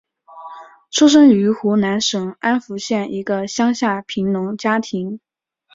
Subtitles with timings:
[0.89, 5.19] 出生于湖南省安福县一个乡下贫农家庭。